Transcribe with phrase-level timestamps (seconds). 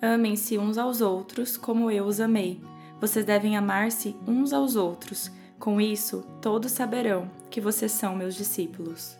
[0.00, 2.60] Amem-se uns aos outros como eu os amei.
[3.00, 5.30] Vocês devem amar-se uns aos outros.
[5.58, 9.16] Com isso, todos saberão que vocês são meus discípulos.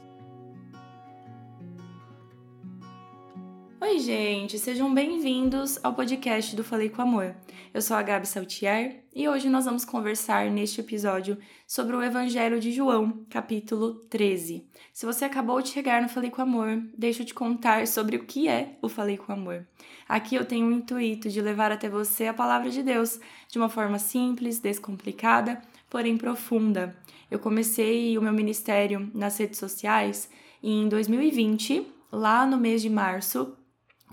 [4.07, 7.35] Gente, sejam bem-vindos ao podcast do Falei com Amor.
[7.75, 11.37] Eu sou a Gabi Saltier e hoje nós vamos conversar neste episódio
[11.67, 14.65] sobre o Evangelho de João, capítulo 13.
[14.93, 18.25] Se você acabou de chegar no Falei com Amor, deixa eu te contar sobre o
[18.25, 19.66] que é o Falei com Amor.
[20.09, 23.19] Aqui eu tenho o intuito de levar até você a palavra de Deus
[23.51, 25.61] de uma forma simples, descomplicada,
[25.91, 26.97] porém profunda.
[27.29, 30.30] Eu comecei o meu ministério nas redes sociais
[30.63, 33.57] em 2020, lá no mês de março,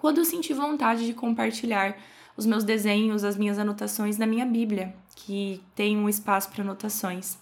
[0.04, 1.96] quando eu senti vontade de compartilhar
[2.36, 7.38] os meus desenhos, as minhas anotações na minha Bíblia, que tem um espaço para anotações.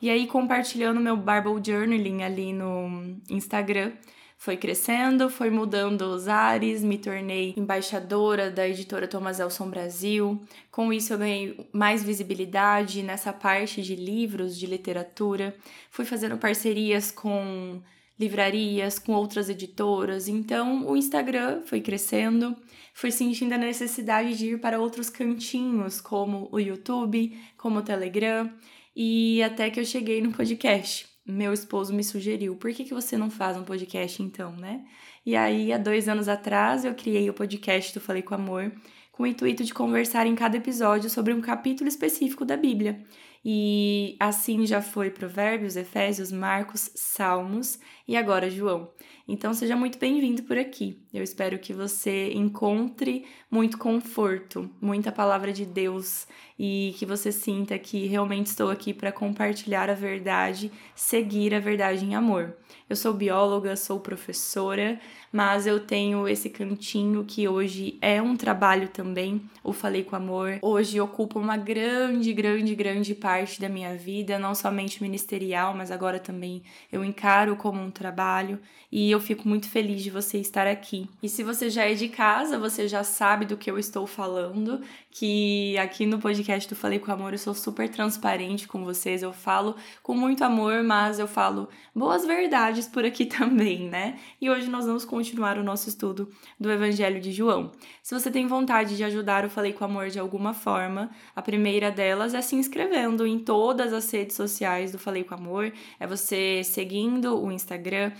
[0.00, 3.90] E aí, compartilhando meu Bible Journaling ali no Instagram,
[4.38, 10.40] foi crescendo, foi mudando os ares, me tornei embaixadora da editora Thomas Elson Brasil.
[10.70, 15.52] Com isso, eu ganhei mais visibilidade nessa parte de livros, de literatura.
[15.90, 17.82] Fui fazendo parcerias com
[18.18, 20.28] livrarias, com outras editoras.
[20.28, 22.56] Então, o Instagram foi crescendo,
[22.92, 28.50] fui sentindo a necessidade de ir para outros cantinhos, como o YouTube, como o Telegram,
[28.94, 31.06] e até que eu cheguei no podcast.
[31.26, 34.84] Meu esposo me sugeriu, por que, que você não faz um podcast então, né?
[35.24, 38.70] E aí, há dois anos atrás, eu criei o podcast do Falei com Amor,
[39.10, 43.02] com o intuito de conversar em cada episódio sobre um capítulo específico da Bíblia.
[43.44, 48.90] E assim já foi Provérbios, Efésios, Marcos, Salmos e agora João.
[49.26, 51.00] Então seja muito bem-vindo por aqui.
[51.12, 56.26] Eu espero que você encontre muito conforto, muita palavra de Deus
[56.58, 62.04] e que você sinta que realmente estou aqui para compartilhar a verdade, seguir a verdade
[62.04, 62.54] em amor.
[62.88, 65.00] Eu sou bióloga, sou professora,
[65.32, 70.58] mas eu tenho esse cantinho que hoje é um trabalho também, o Falei com Amor.
[70.60, 76.18] Hoje ocupa uma grande, grande, grande parte da minha vida, não somente ministerial, mas agora
[76.18, 76.62] também
[76.92, 78.60] eu encaro como um trabalho
[78.92, 81.08] e eu fico muito feliz de você estar aqui.
[81.22, 84.80] E se você já é de casa, você já sabe do que eu estou falando,
[85.10, 89.32] que aqui no podcast do Falei com Amor eu sou super transparente com vocês, eu
[89.32, 94.18] falo com muito amor, mas eu falo boas verdades por aqui também, né?
[94.40, 96.28] E hoje nós vamos continuar o nosso estudo
[96.58, 97.72] do Evangelho de João.
[98.02, 101.90] Se você tem vontade de ajudar o Falei com Amor de alguma forma, a primeira
[101.90, 106.62] delas é se inscrevendo em todas as redes sociais do Falei com Amor, é você
[106.64, 108.12] seguindo o Instagram, é,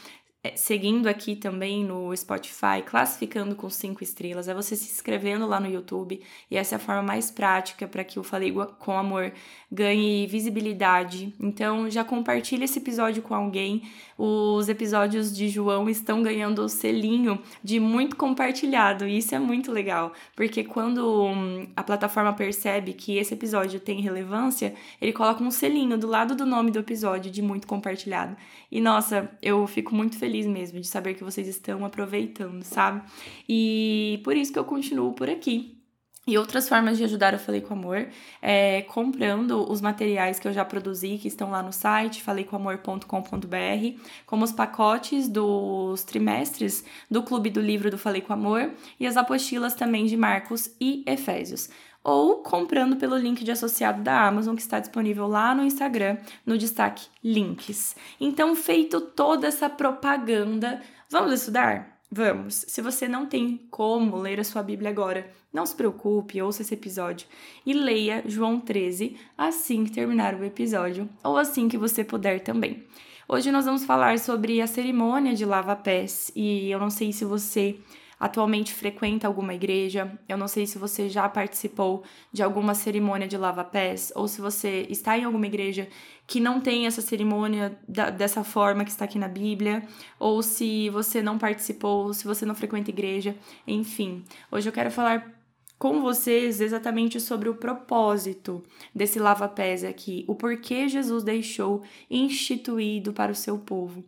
[0.57, 5.71] seguindo aqui também no Spotify, classificando com cinco estrelas, é você se inscrevendo lá no
[5.71, 9.33] YouTube e essa é a forma mais prática para que o Falei com Amor
[9.73, 11.35] ganhe visibilidade.
[11.41, 13.83] Então já compartilhe esse episódio com alguém.
[14.17, 19.73] Os episódios de João estão ganhando o selinho de muito compartilhado e isso é muito
[19.73, 25.51] legal, porque quando hum, a plataforma percebe que esse episódio tem relevância, ele coloca um
[25.51, 28.37] selinho do lado do nome do episódio de muito compartilhado.
[28.71, 33.03] E nossa, eu fico muito feliz feliz mesmo de saber que vocês estão aproveitando, sabe?
[33.49, 35.81] E por isso que eu continuo por aqui.
[36.27, 38.09] E outras formas de ajudar eu Falei com Amor
[38.41, 44.43] é comprando os materiais que eu já produzi, que estão lá no site, faleicomamor.com.br, como
[44.43, 49.75] os pacotes dos trimestres do Clube do Livro do Falei com Amor e as apostilas
[49.75, 51.69] também de Marcos e Efésios
[52.05, 56.59] ou comprando pelo link de associado da Amazon que está disponível lá no Instagram, no
[56.59, 57.97] destaque Links.
[58.21, 61.95] Então, feito toda essa propaganda, vamos estudar?
[62.13, 62.65] Vamos!
[62.69, 66.75] Se você não tem como ler a sua Bíblia agora, não se preocupe, ouça esse
[66.75, 67.27] episódio
[67.65, 72.85] e leia João 13 assim que terminar o episódio ou assim que você puder também.
[73.27, 77.79] Hoje nós vamos falar sobre a cerimônia de lava-pés e eu não sei se você
[78.25, 80.11] atualmente frequenta alguma igreja.
[80.27, 82.03] Eu não sei se você já participou
[82.33, 85.91] de alguma cerimônia de lava-pés ou se você está em alguma igreja
[86.27, 89.87] que não tem essa cerimônia da, dessa forma que está aqui na Bíblia,
[90.19, 93.37] ou se você não participou, se você não frequenta igreja,
[93.67, 94.25] enfim.
[94.51, 95.31] Hoje eu quero falar
[95.79, 103.33] com vocês exatamente sobre o propósito desse lava-pés aqui, o porquê Jesus deixou instituído para
[103.33, 104.03] o seu povo.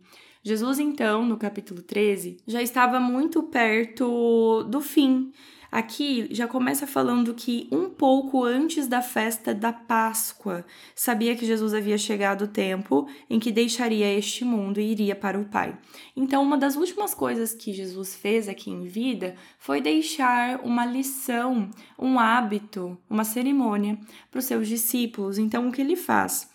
[0.47, 5.33] Jesus, então, no capítulo 13, já estava muito perto do fim.
[5.69, 10.65] Aqui já começa falando que um pouco antes da festa da Páscoa,
[10.95, 15.37] sabia que Jesus havia chegado o tempo em que deixaria este mundo e iria para
[15.37, 15.77] o Pai.
[16.15, 21.69] Então, uma das últimas coisas que Jesus fez aqui em vida foi deixar uma lição,
[21.99, 23.99] um hábito, uma cerimônia
[24.31, 25.37] para os seus discípulos.
[25.37, 26.49] Então, o que ele faz?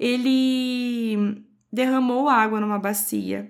[0.00, 1.44] Ele
[1.74, 3.48] derramou água numa bacia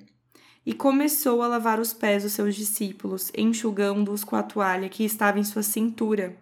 [0.64, 5.38] e começou a lavar os pés dos seus discípulos, enxugando-os com a toalha que estava
[5.38, 6.34] em sua cintura.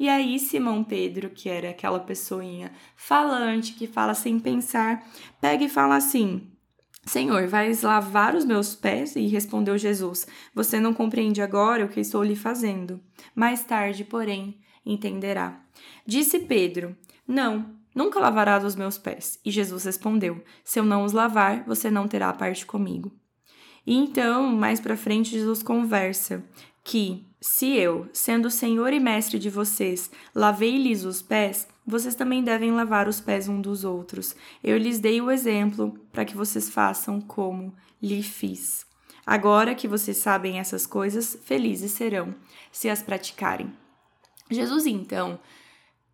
[0.00, 5.06] E aí, Simão Pedro, que era aquela pessoinha falante, que fala sem pensar,
[5.40, 6.50] pega e fala assim:
[7.06, 9.14] Senhor, vais lavar os meus pés?
[9.14, 13.00] E respondeu Jesus: Você não compreende agora o que estou lhe fazendo.
[13.32, 15.60] Mais tarde, porém, entenderá.
[16.04, 16.96] Disse Pedro:
[17.26, 19.40] Não, nunca lavarás os meus pés.
[19.44, 23.12] E Jesus respondeu: Se eu não os lavar, você não terá parte comigo.
[23.84, 26.44] E então, mais para frente, Jesus conversa
[26.84, 32.70] que se eu, sendo Senhor e Mestre de vocês, lavei-lhes os pés, vocês também devem
[32.70, 34.36] lavar os pés um dos outros.
[34.62, 38.86] Eu lhes dei o exemplo para que vocês façam como lhe fiz.
[39.26, 42.34] Agora que vocês sabem essas coisas, felizes serão
[42.70, 43.72] se as praticarem.
[44.50, 45.38] Jesus, então,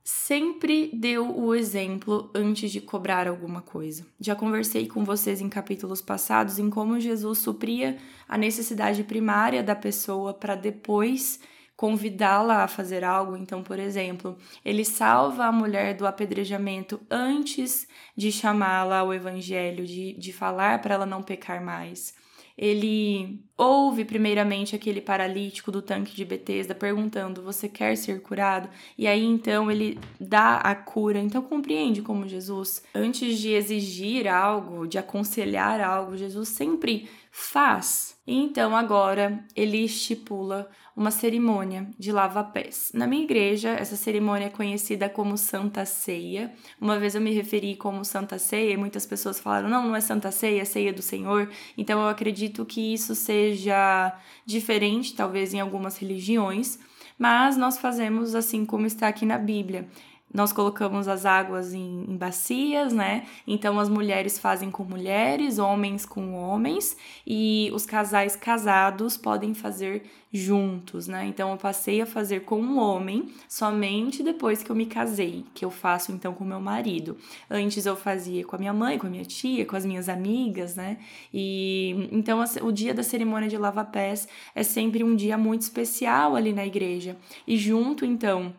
[0.05, 4.07] sempre deu o exemplo antes de cobrar alguma coisa.
[4.21, 7.97] Já conversei com vocês em capítulos passados em como Jesus supria
[8.29, 11.41] a necessidade primária da pessoa para depois
[11.75, 13.35] convidá-la a fazer algo.
[13.35, 20.13] Então, por exemplo, ele salva a mulher do apedrejamento antes de chamá-la ao evangelho, de,
[20.13, 22.15] de falar para ela não pecar mais
[22.57, 29.07] ele ouve primeiramente aquele paralítico do tanque de Betesda perguntando: "Você quer ser curado?" E
[29.07, 31.19] aí então ele dá a cura.
[31.19, 38.17] Então compreende como Jesus, antes de exigir algo, de aconselhar algo, Jesus sempre faz.
[38.25, 42.93] Então agora ele estipula uma cerimônia de lava-pés.
[42.95, 46.55] Na minha igreja, essa cerimônia é conhecida como Santa Ceia.
[46.81, 50.01] Uma vez eu me referi como Santa Ceia e muitas pessoas falaram: não, não é
[50.01, 51.51] Santa Ceia, é Ceia do Senhor.
[51.77, 54.17] Então eu acredito que isso seja
[54.47, 56.79] diferente, talvez em algumas religiões,
[57.19, 59.89] mas nós fazemos assim como está aqui na Bíblia
[60.35, 63.25] nós colocamos as águas em, em, bacias, né?
[63.47, 70.03] Então as mulheres fazem com mulheres, homens com homens, e os casais casados podem fazer
[70.33, 71.25] juntos, né?
[71.27, 75.65] Então eu passei a fazer com um homem somente depois que eu me casei, que
[75.65, 77.17] eu faço então com meu marido.
[77.49, 80.75] Antes eu fazia com a minha mãe, com a minha tia, com as minhas amigas,
[80.75, 80.99] né?
[81.33, 86.53] E então o dia da cerimônia de lava-pés é sempre um dia muito especial ali
[86.53, 87.17] na igreja.
[87.47, 88.53] E junto então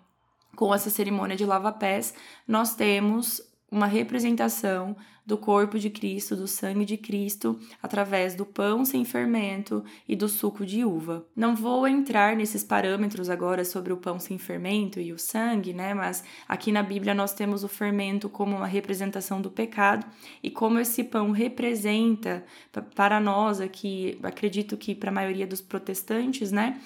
[0.56, 2.14] com essa cerimônia de lava-pés,
[2.48, 3.42] nós temos
[3.72, 9.84] uma representação do corpo de Cristo, do sangue de Cristo, através do pão sem fermento
[10.08, 11.26] e do suco de uva.
[11.36, 15.96] Não vou entrar nesses parâmetros agora sobre o pão sem fermento e o sangue, né?
[15.96, 20.06] Mas aqui na Bíblia nós temos o fermento como uma representação do pecado
[20.44, 22.46] e como esse pão representa
[22.94, 26.80] para nós aqui, acredito que para a maioria dos protestantes, né?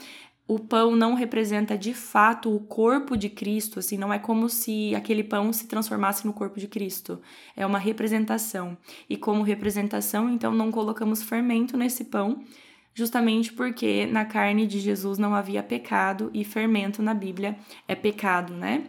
[0.50, 4.96] O pão não representa de fato o corpo de Cristo, assim, não é como se
[4.96, 7.22] aquele pão se transformasse no corpo de Cristo.
[7.56, 8.76] É uma representação.
[9.08, 12.44] E como representação, então não colocamos fermento nesse pão,
[12.96, 17.56] justamente porque na carne de Jesus não havia pecado e fermento na Bíblia
[17.88, 18.86] é pecado, né?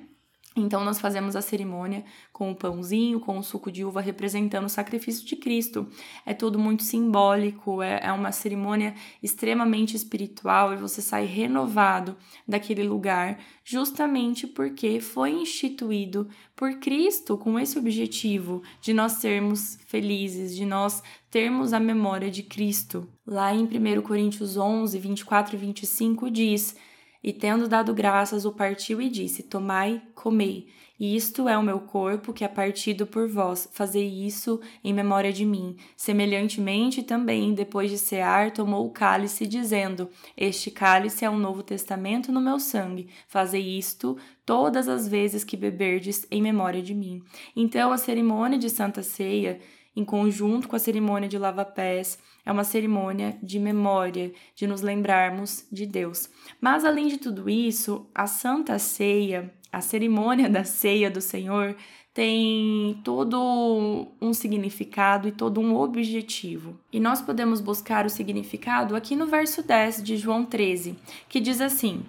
[0.57, 4.69] Então, nós fazemos a cerimônia com o pãozinho, com o suco de uva, representando o
[4.69, 5.87] sacrifício de Cristo.
[6.27, 12.17] É tudo muito simbólico, é, é uma cerimônia extremamente espiritual e você sai renovado
[12.49, 20.57] daquele lugar, justamente porque foi instituído por Cristo com esse objetivo de nós sermos felizes,
[20.57, 21.01] de nós
[21.31, 23.09] termos a memória de Cristo.
[23.25, 26.75] Lá em 1 Coríntios 11, 24 e 25 diz
[27.23, 31.81] e tendo dado graças, o partiu e disse: Tomai, comei, e isto é o meu
[31.81, 33.69] corpo que é partido por vós.
[33.73, 35.77] Fazei isso em memória de mim.
[35.97, 42.31] Semelhantemente, também, depois de cear, tomou o cálice, dizendo: Este cálice é um novo testamento
[42.31, 43.09] no meu sangue.
[43.29, 47.23] Fazei isto todas as vezes que beberdes em memória de mim.
[47.57, 49.59] Então, a cerimônia de Santa Ceia
[49.95, 55.67] em conjunto com a cerimônia de lava-pés, é uma cerimônia de memória, de nos lembrarmos
[55.71, 56.29] de Deus.
[56.61, 61.77] Mas além de tudo isso, a Santa Ceia, a cerimônia da ceia do Senhor,
[62.13, 66.79] tem todo um significado e todo um objetivo.
[66.93, 70.97] E nós podemos buscar o significado aqui no verso 10 de João 13,
[71.29, 72.03] que diz assim: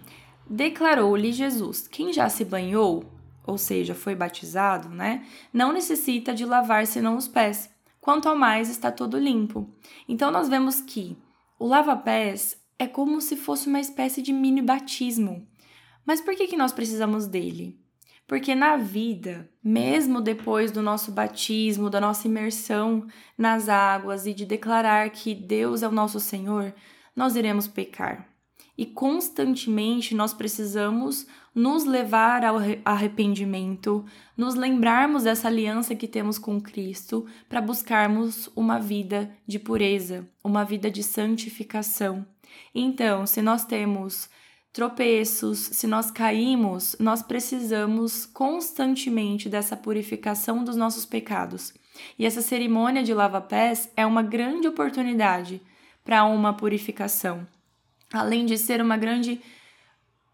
[0.50, 3.06] Declarou-lhe Jesus: Quem já se banhou,
[3.46, 5.24] ou seja, foi batizado, né,
[5.54, 7.70] não necessita de lavar senão os pés
[8.02, 9.74] quanto ao mais está todo limpo.
[10.10, 11.16] Então nós vemos que
[11.58, 15.48] o lava-pés é como se fosse uma espécie de mini batismo.
[16.04, 17.80] Mas por que, que nós precisamos dele?
[18.28, 23.06] Porque na vida, mesmo depois do nosso batismo, da nossa imersão
[23.38, 26.74] nas águas e de declarar que Deus é o nosso Senhor,
[27.16, 28.31] nós iremos pecar.
[28.82, 34.04] E constantemente nós precisamos nos levar ao arrependimento,
[34.36, 40.64] nos lembrarmos dessa aliança que temos com Cristo para buscarmos uma vida de pureza, uma
[40.64, 42.26] vida de santificação.
[42.74, 44.28] Então, se nós temos
[44.74, 51.72] tropeços, se nós caímos, nós precisamos constantemente dessa purificação dos nossos pecados.
[52.18, 55.62] E essa cerimônia de lava-pés é uma grande oportunidade
[56.04, 57.46] para uma purificação,
[58.14, 59.42] além de ser uma grande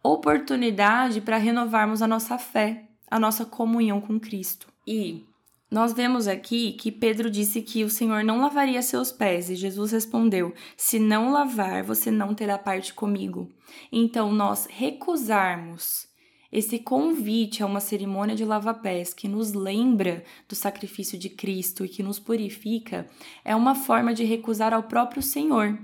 [0.03, 4.67] oportunidade para renovarmos a nossa fé, a nossa comunhão com Cristo.
[4.86, 5.25] E
[5.69, 9.91] nós vemos aqui que Pedro disse que o Senhor não lavaria seus pés, e Jesus
[9.91, 13.50] respondeu: Se não lavar, você não terá parte comigo.
[13.91, 16.07] Então, nós recusarmos
[16.50, 21.89] esse convite a uma cerimônia de lava-pés que nos lembra do sacrifício de Cristo e
[21.89, 23.05] que nos purifica
[23.43, 25.77] é uma forma de recusar ao próprio Senhor.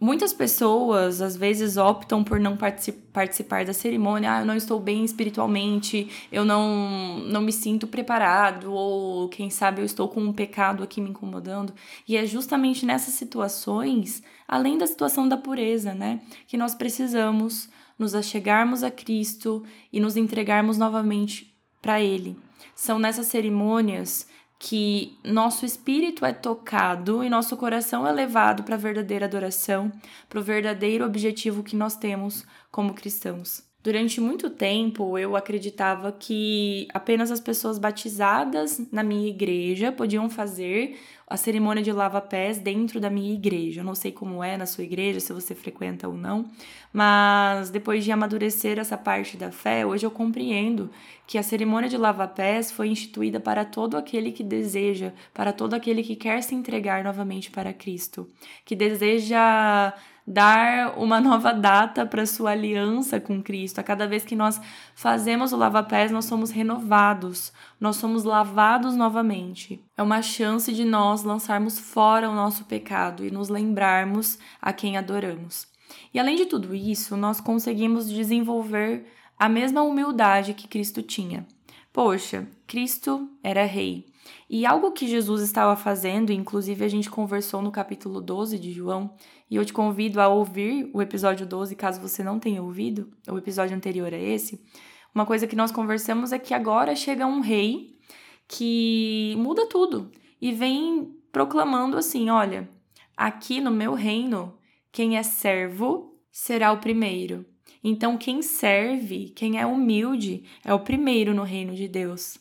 [0.00, 4.34] Muitas pessoas às vezes optam por não participar da cerimônia.
[4.34, 9.80] Ah, eu não estou bem espiritualmente, eu não, não me sinto preparado, ou quem sabe
[9.80, 11.72] eu estou com um pecado aqui me incomodando.
[12.08, 17.68] E é justamente nessas situações, além da situação da pureza, né, que nós precisamos
[17.98, 22.36] nos achegarmos a Cristo e nos entregarmos novamente para Ele.
[22.74, 24.26] São nessas cerimônias
[24.64, 29.90] que nosso espírito é tocado e nosso coração é levado para a verdadeira adoração,
[30.28, 33.64] para o verdadeiro objetivo que nós temos como cristãos.
[33.82, 40.96] Durante muito tempo eu acreditava que apenas as pessoas batizadas na minha igreja podiam fazer
[41.26, 43.80] a cerimônia de lava-pés dentro da minha igreja.
[43.80, 46.44] Eu não sei como é na sua igreja, se você frequenta ou não,
[46.92, 50.88] mas depois de amadurecer essa parte da fé, hoje eu compreendo
[51.32, 56.02] que a cerimônia de lava-pés foi instituída para todo aquele que deseja, para todo aquele
[56.02, 58.28] que quer se entregar novamente para Cristo,
[58.66, 59.94] que deseja
[60.26, 63.78] dar uma nova data para sua aliança com Cristo.
[63.78, 64.60] A cada vez que nós
[64.94, 69.82] fazemos o lava-pés, nós somos renovados, nós somos lavados novamente.
[69.96, 74.98] É uma chance de nós lançarmos fora o nosso pecado e nos lembrarmos a quem
[74.98, 75.66] adoramos.
[76.12, 79.06] E além de tudo isso, nós conseguimos desenvolver
[79.42, 81.44] a mesma humildade que Cristo tinha.
[81.92, 84.06] Poxa, Cristo era rei.
[84.48, 89.16] E algo que Jesus estava fazendo, inclusive a gente conversou no capítulo 12 de João,
[89.50, 93.36] e eu te convido a ouvir o episódio 12, caso você não tenha ouvido, o
[93.36, 94.64] episódio anterior a esse.
[95.12, 97.98] Uma coisa que nós conversamos é que agora chega um rei
[98.46, 102.70] que muda tudo e vem proclamando assim: olha,
[103.16, 104.56] aqui no meu reino,
[104.92, 107.44] quem é servo será o primeiro.
[107.84, 112.38] Então, quem serve, quem é humilde, é o primeiro no reino de Deus.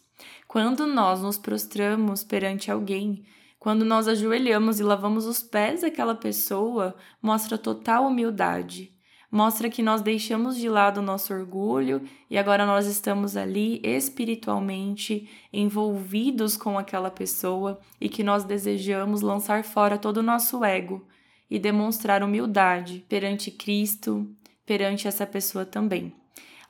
[0.47, 3.23] Quando nós nos prostramos perante alguém,
[3.57, 8.91] quando nós ajoelhamos e lavamos os pés daquela pessoa, mostra total humildade.
[9.31, 15.29] Mostra que nós deixamos de lado o nosso orgulho e agora nós estamos ali espiritualmente
[15.53, 21.07] envolvidos com aquela pessoa e que nós desejamos lançar fora todo o nosso ego
[21.49, 24.27] e demonstrar humildade perante Cristo,
[24.71, 26.13] perante essa pessoa também.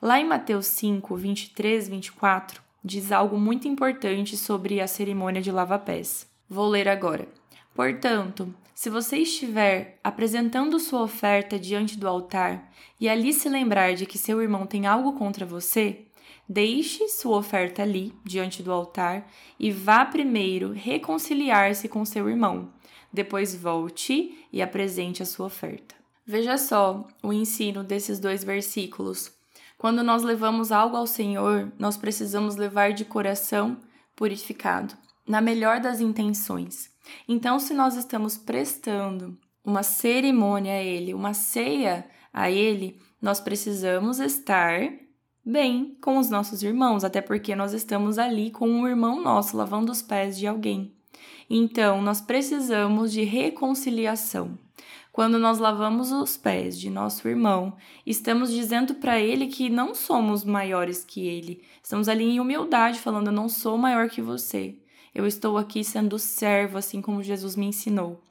[0.02, 6.28] Lá em Mateus 5, 23, 24, diz algo muito importante sobre a cerimônia de lava-pés.
[6.50, 7.28] Vou ler agora.
[7.72, 14.04] Portanto, se você estiver apresentando sua oferta diante do altar e ali se lembrar de
[14.04, 16.00] que seu irmão tem algo contra você,
[16.48, 19.30] deixe sua oferta ali, diante do altar,
[19.60, 22.72] e vá primeiro reconciliar-se com seu irmão.
[23.12, 26.01] Depois volte e apresente a sua oferta.
[26.24, 29.32] Veja só o ensino desses dois versículos.
[29.76, 33.76] Quando nós levamos algo ao Senhor, nós precisamos levar de coração
[34.14, 34.94] purificado,
[35.26, 36.90] na melhor das intenções.
[37.28, 44.20] Então, se nós estamos prestando uma cerimônia a Ele, uma ceia a Ele, nós precisamos
[44.20, 44.92] estar
[45.44, 49.90] bem com os nossos irmãos, até porque nós estamos ali com um irmão nosso lavando
[49.90, 50.94] os pés de alguém.
[51.50, 54.56] Então, nós precisamos de reconciliação.
[55.12, 57.76] Quando nós lavamos os pés de nosso irmão,
[58.06, 61.62] estamos dizendo para ele que não somos maiores que ele.
[61.82, 64.74] Estamos ali em humildade, falando: Eu não sou maior que você.
[65.14, 68.22] Eu estou aqui sendo servo, assim como Jesus me ensinou.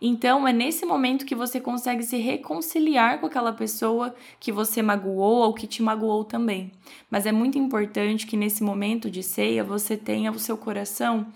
[0.00, 5.38] Então, é nesse momento que você consegue se reconciliar com aquela pessoa que você magoou
[5.38, 6.70] ou que te magoou também.
[7.10, 11.26] Mas é muito importante que nesse momento de ceia você tenha o seu coração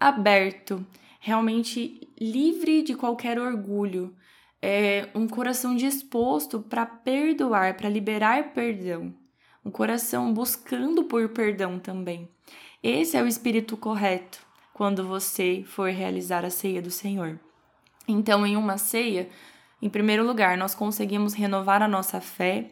[0.00, 0.84] aberto,
[1.20, 4.14] realmente livre de qualquer orgulho,
[4.68, 9.14] é, um coração disposto para perdoar, para liberar perdão,
[9.64, 12.28] um coração buscando por perdão também.
[12.82, 14.44] Esse é o espírito correto
[14.74, 17.38] quando você for realizar a ceia do Senhor.
[18.08, 19.28] Então, em uma ceia,
[19.80, 22.70] Em primeiro lugar, nós conseguimos renovar a nossa fé,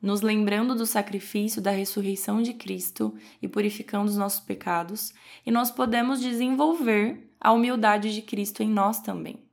[0.00, 5.14] nos lembrando do sacrifício da ressurreição de Cristo e purificando os nossos pecados,
[5.46, 9.51] e nós podemos desenvolver a humildade de Cristo em nós também.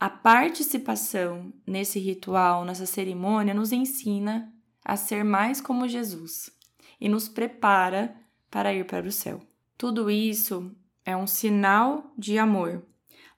[0.00, 4.50] A participação nesse ritual, nessa cerimônia, nos ensina
[4.82, 6.50] a ser mais como Jesus
[6.98, 8.16] e nos prepara
[8.50, 9.42] para ir para o céu.
[9.76, 12.82] Tudo isso é um sinal de amor.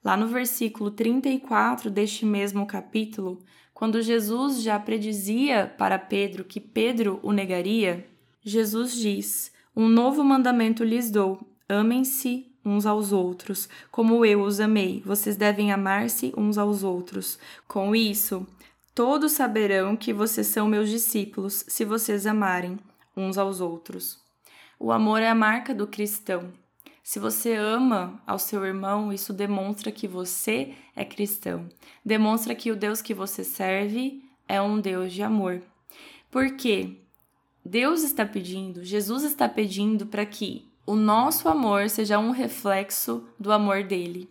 [0.04, 7.18] Lá no versículo 34 deste mesmo capítulo, quando Jesus já predizia para Pedro que Pedro
[7.24, 8.08] o negaria,
[8.40, 15.02] Jesus diz: Um novo mandamento lhes dou: amem-se uns aos outros, como eu os amei.
[15.04, 17.38] Vocês devem amar-se uns aos outros.
[17.66, 18.46] Com isso,
[18.94, 22.78] todos saberão que vocês são meus discípulos, se vocês amarem
[23.16, 24.20] uns aos outros.
[24.78, 26.52] O amor é a marca do cristão.
[27.02, 31.68] Se você ama ao seu irmão, isso demonstra que você é cristão.
[32.04, 35.62] Demonstra que o Deus que você serve é um Deus de amor.
[36.30, 36.96] Porque
[37.64, 43.52] Deus está pedindo, Jesus está pedindo para que o nosso amor seja um reflexo do
[43.52, 44.28] amor dele.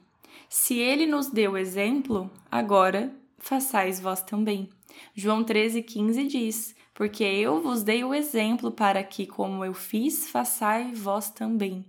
[0.50, 4.70] Se ele nos deu exemplo, agora façais vós também.
[5.16, 10.92] João 13,15 diz: Porque eu vos dei o exemplo para que, como eu fiz, façai
[10.94, 11.86] vós também.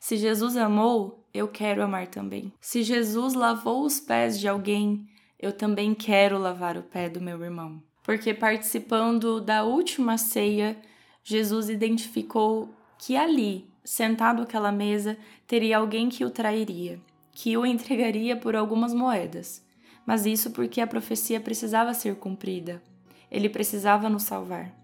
[0.00, 2.52] Se Jesus amou, eu quero amar também.
[2.60, 5.06] Se Jesus lavou os pés de alguém,
[5.38, 7.80] eu também quero lavar o pé do meu irmão.
[8.02, 10.76] Porque participando da última ceia,
[11.22, 17.00] Jesus identificou que ali, sentado àquela mesa, teria alguém que o trairia,
[17.32, 19.64] que o entregaria por algumas moedas.
[20.06, 22.82] Mas isso porque a profecia precisava ser cumprida.
[23.30, 24.74] Ele precisava nos salvar.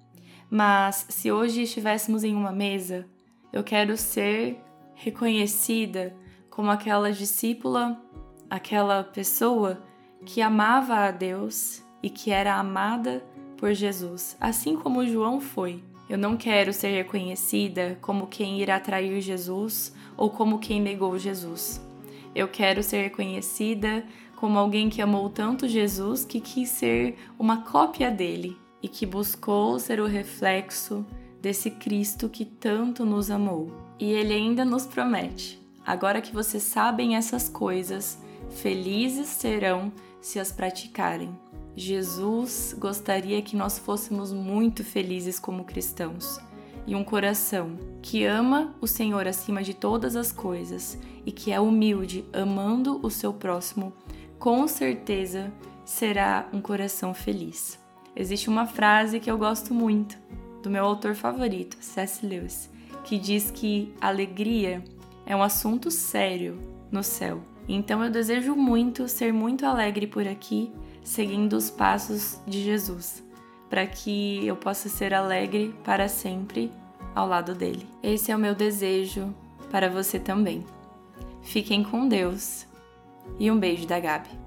[0.51, 3.07] Mas se hoje estivéssemos em uma mesa,
[3.53, 4.61] eu quero ser
[4.95, 6.15] reconhecida
[6.51, 8.01] como aquela discípula,
[8.49, 9.83] aquela pessoa
[10.25, 13.25] que amava a Deus e que era amada
[13.57, 15.83] por Jesus, assim como João foi.
[16.09, 21.81] Eu não quero ser reconhecida como quem irá trair Jesus ou como quem negou Jesus.
[22.35, 24.05] Eu quero ser reconhecida
[24.37, 29.79] como alguém que amou tanto Jesus que quis ser uma cópia dele e que buscou
[29.79, 31.05] ser o reflexo
[31.41, 33.73] desse Cristo que tanto nos amou.
[33.99, 38.19] E ele ainda nos promete: agora que vocês sabem essas coisas,
[38.51, 41.35] felizes serão se as praticarem.
[41.77, 46.41] Jesus gostaria que nós fôssemos muito felizes como cristãos
[46.87, 51.61] e um coração que ama o Senhor acima de todas as coisas e que é
[51.61, 53.93] humilde, amando o seu próximo,
[54.39, 55.53] com certeza
[55.85, 57.79] será um coração feliz.
[58.15, 60.17] Existe uma frase que eu gosto muito
[60.63, 62.25] do meu autor favorito, C.S.
[62.25, 62.71] Lewis,
[63.05, 64.83] que diz que alegria
[65.27, 66.59] é um assunto sério
[66.91, 67.43] no céu.
[67.69, 70.73] Então eu desejo muito ser muito alegre por aqui,
[71.07, 73.23] seguindo os passos de Jesus,
[73.71, 76.71] para que eu possa ser alegre para sempre
[77.15, 77.87] ao lado dele.
[78.03, 79.33] Esse é o meu desejo
[79.71, 80.67] para você também.
[81.43, 82.67] Fiquem com Deus
[83.39, 84.46] e um beijo da Gabi.